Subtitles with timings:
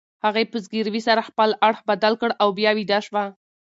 [0.25, 3.23] هغې په زګیروي سره خپل اړخ بدل کړ او بیا ویده شوه.